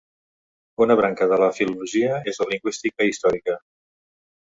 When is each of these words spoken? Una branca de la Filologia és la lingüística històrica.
Una 0.85 0.95
branca 1.01 1.27
de 1.33 1.39
la 1.45 1.51
Filologia 1.59 2.19
és 2.35 2.43
la 2.43 2.51
lingüística 2.55 3.11
històrica. 3.11 3.63